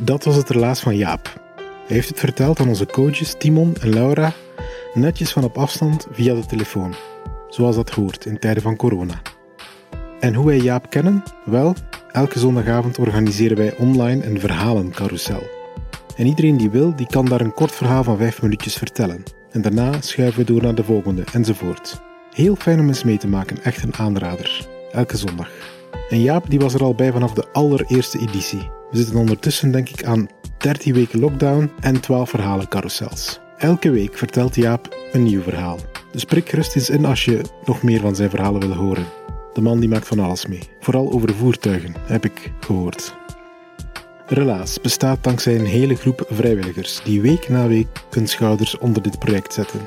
Dat 0.00 0.24
was 0.24 0.36
het 0.36 0.50
relaas 0.50 0.80
van 0.80 0.96
Jaap. 0.96 1.42
Hij 1.56 1.96
heeft 1.96 2.08
het 2.08 2.18
verteld 2.18 2.60
aan 2.60 2.68
onze 2.68 2.86
coaches 2.86 3.34
Timon 3.38 3.74
en 3.80 3.92
Laura, 3.92 4.32
netjes 4.94 5.32
van 5.32 5.44
op 5.44 5.58
afstand 5.58 6.06
via 6.10 6.34
de 6.34 6.46
telefoon, 6.46 6.94
zoals 7.48 7.76
dat 7.76 7.90
hoort 7.90 8.26
in 8.26 8.38
tijden 8.38 8.62
van 8.62 8.76
corona. 8.76 9.22
En 10.20 10.34
hoe 10.34 10.46
wij 10.46 10.58
Jaap 10.58 10.90
kennen? 10.90 11.22
Wel, 11.44 11.74
elke 12.12 12.38
zondagavond 12.38 12.98
organiseren 12.98 13.56
wij 13.56 13.76
online 13.76 14.26
een 14.26 14.40
verhalencarousel. 14.40 15.42
En 16.16 16.26
iedereen 16.26 16.56
die 16.56 16.70
wil, 16.70 16.96
die 16.96 17.06
kan 17.06 17.24
daar 17.24 17.40
een 17.40 17.54
kort 17.54 17.72
verhaal 17.72 18.04
van 18.04 18.16
5 18.16 18.42
minuutjes 18.42 18.74
vertellen. 18.74 19.22
En 19.50 19.62
daarna 19.62 20.00
schuiven 20.00 20.40
we 20.40 20.52
door 20.52 20.62
naar 20.62 20.74
de 20.74 20.84
volgende, 20.84 21.24
enzovoort. 21.32 22.00
Heel 22.30 22.56
fijn 22.56 22.80
om 22.80 22.88
eens 22.88 23.04
mee 23.04 23.18
te 23.18 23.28
maken, 23.28 23.62
echt 23.62 23.82
een 23.82 23.94
aanrader. 23.94 24.66
Elke 24.92 25.16
zondag. 25.16 25.50
En 26.08 26.20
Jaap 26.20 26.50
die 26.50 26.58
was 26.58 26.74
er 26.74 26.82
al 26.82 26.94
bij 26.94 27.12
vanaf 27.12 27.32
de 27.32 27.48
allereerste 27.52 28.18
editie. 28.18 28.70
We 28.94 29.00
zitten 29.00 29.18
ondertussen 29.18 29.70
denk 29.70 29.88
ik 29.88 30.04
aan 30.04 30.28
13 30.58 30.94
weken 30.94 31.20
lockdown 31.20 31.70
en 31.80 32.00
12 32.00 32.30
verhalen 32.30 32.68
carousels. 32.68 33.40
Elke 33.58 33.90
week 33.90 34.18
vertelt 34.18 34.54
Jaap 34.54 34.96
een 35.12 35.22
nieuw 35.22 35.42
verhaal. 35.42 35.78
Dus 36.12 36.24
prik 36.24 36.48
gerust 36.48 36.76
eens 36.76 36.90
in 36.90 37.04
als 37.04 37.24
je 37.24 37.40
nog 37.64 37.82
meer 37.82 38.00
van 38.00 38.14
zijn 38.14 38.30
verhalen 38.30 38.60
wil 38.60 38.76
horen. 38.76 39.06
De 39.52 39.60
man 39.60 39.80
die 39.80 39.88
maakt 39.88 40.06
van 40.06 40.18
alles 40.18 40.46
mee. 40.46 40.68
Vooral 40.80 41.12
over 41.12 41.34
voertuigen, 41.34 41.94
heb 42.06 42.24
ik 42.24 42.52
gehoord. 42.60 43.14
Relaas 44.26 44.80
bestaat 44.80 45.24
dankzij 45.24 45.58
een 45.58 45.66
hele 45.66 45.94
groep 45.94 46.26
vrijwilligers 46.30 47.00
die 47.04 47.20
week 47.20 47.48
na 47.48 47.66
week 47.66 47.88
hun 48.10 48.28
schouders 48.28 48.78
onder 48.78 49.02
dit 49.02 49.18
project 49.18 49.52
zetten. 49.52 49.80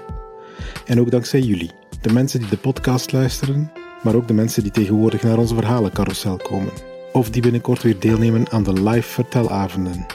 En 0.86 1.00
ook 1.00 1.12
dankzij 1.12 1.40
jullie, 1.40 1.72
de 2.02 2.14
mensen 2.14 2.40
die 2.40 2.50
de 2.50 2.58
podcast 2.58 3.12
luisteren, 3.12 3.72
maar 4.04 4.16
ook 4.16 4.28
de 4.28 4.34
mensen 4.34 4.64
die 4.64 4.72
tegenwoordig 4.72 5.22
naar 5.22 5.38
onze 5.38 5.56
verhalencarousel 5.56 6.38
komen 6.38 6.97
of 7.18 7.30
die 7.30 7.42
binnenkort 7.42 7.82
weer 7.82 8.00
deelnemen 8.00 8.50
aan 8.50 8.64
de 8.64 8.84
live 8.84 9.10
vertelavonden. 9.10 10.06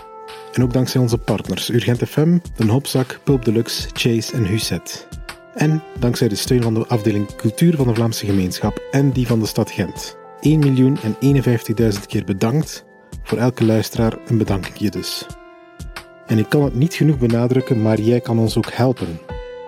En 0.52 0.62
ook 0.62 0.72
dankzij 0.72 1.00
onze 1.00 1.18
partners 1.18 1.68
Urgent 1.68 2.08
FM, 2.08 2.38
Den 2.56 2.68
Hopzak, 2.68 3.20
Pulp 3.24 3.44
Deluxe, 3.44 3.88
Chase 3.92 4.32
en 4.32 4.44
Huset. 4.44 5.08
En 5.54 5.82
dankzij 5.98 6.28
de 6.28 6.34
steun 6.34 6.62
van 6.62 6.74
de 6.74 6.86
afdeling 6.86 7.34
Cultuur 7.36 7.76
van 7.76 7.86
de 7.86 7.94
Vlaamse 7.94 8.26
Gemeenschap 8.26 8.82
en 8.90 9.10
die 9.10 9.26
van 9.26 9.40
de 9.40 9.46
stad 9.46 9.70
Gent. 9.70 10.16
1 10.40 10.58
miljoen 10.58 10.98
en 11.02 11.42
51.000 11.44 12.06
keer 12.06 12.24
bedankt. 12.24 12.84
Voor 13.22 13.38
elke 13.38 13.64
luisteraar 13.64 14.18
een 14.26 14.38
bedankje 14.38 14.90
dus. 14.90 15.26
En 16.26 16.38
ik 16.38 16.48
kan 16.48 16.62
het 16.62 16.74
niet 16.74 16.94
genoeg 16.94 17.18
benadrukken, 17.18 17.82
maar 17.82 18.00
jij 18.00 18.20
kan 18.20 18.38
ons 18.38 18.56
ook 18.56 18.72
helpen. 18.72 19.20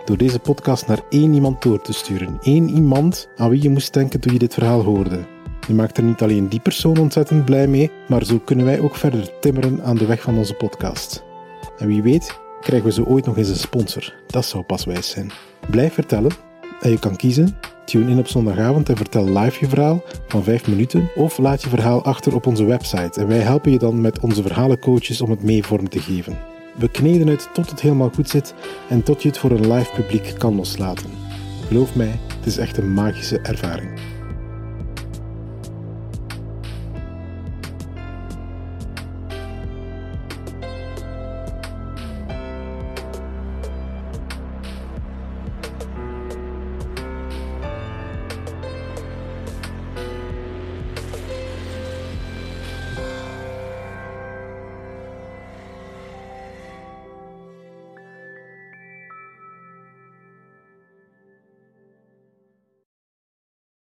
Door 0.05 0.17
deze 0.17 0.39
podcast 0.39 0.87
naar 0.87 1.01
één 1.11 1.35
iemand 1.35 1.63
door 1.63 1.83
te 1.83 1.93
sturen. 1.93 2.39
Eén 2.41 2.69
iemand 2.69 3.29
aan 3.37 3.51
wie 3.51 3.63
je 3.63 3.71
moest 3.71 3.93
denken 3.93 4.21
toen 4.21 4.33
je 4.33 4.39
dit 4.39 4.55
verhaal 4.55 4.83
hoorde. 4.83 5.34
Je 5.67 5.75
maakt 5.75 5.97
er 5.97 6.05
niet 6.05 6.23
alleen 6.23 6.49
die 6.49 6.61
persoon 6.61 6.99
ontzettend 6.99 7.45
blij 7.45 7.67
mee, 7.67 7.91
maar 8.09 8.25
zo 8.25 8.39
kunnen 8.39 8.65
wij 8.65 8.81
ook 8.81 8.97
verder 8.97 9.39
timmeren 9.41 9.83
aan 9.85 9.97
de 9.97 10.07
weg 10.07 10.23
van 10.23 10.39
onze 10.39 10.55
podcast. 10.55 11.25
En 11.79 11.87
wie 11.87 12.03
weet, 12.03 12.39
krijgen 12.61 12.89
we 12.89 12.95
zo 12.95 13.03
ooit 13.03 13.27
nog 13.27 13.37
eens 13.37 13.49
een 13.49 13.57
sponsor. 13.57 14.15
Dat 14.27 14.45
zou 14.45 14.65
pas 14.65 14.85
wijs 14.85 15.11
zijn. 15.11 15.33
Blijf 15.71 15.95
vertellen 15.95 16.31
en 16.81 16.91
je 16.91 16.99
kan 16.99 17.17
kiezen. 17.17 17.57
Tune 17.85 18.11
in 18.11 18.19
op 18.19 18.29
zondagavond 18.29 18.89
en 18.89 18.97
vertel 18.97 19.25
live 19.25 19.61
je 19.61 19.69
verhaal 19.69 20.03
van 20.27 20.43
5 20.43 20.69
minuten 20.69 21.11
of 21.15 21.39
laat 21.39 21.63
je 21.63 21.69
verhaal 21.69 22.05
achter 22.05 22.35
op 22.35 22.47
onze 22.47 22.65
website 22.65 23.21
en 23.21 23.27
wij 23.27 23.39
helpen 23.39 23.73
je 23.73 23.79
dan 23.79 24.01
met 24.01 24.21
onze 24.21 24.43
verhalencoaches 24.43 25.21
om 25.21 25.31
het 25.31 25.43
mee 25.43 25.65
vorm 25.65 25.89
te 25.89 26.01
geven. 26.01 26.39
We 26.79 26.89
kneden 26.89 27.27
het 27.27 27.49
tot 27.53 27.71
het 27.71 27.81
helemaal 27.81 28.11
goed 28.15 28.29
zit 28.29 28.55
en 28.89 29.03
tot 29.03 29.23
je 29.23 29.29
het 29.29 29.39
voor 29.39 29.51
een 29.51 29.73
live 29.73 29.91
publiek 29.95 30.35
kan 30.39 30.55
loslaten. 30.55 31.11
Geloof 31.67 31.95
mij, 31.95 32.21
het 32.37 32.47
is 32.47 32.59
echt 32.59 32.77
een 32.77 32.93
magische 32.93 33.39
ervaring. 33.39 34.14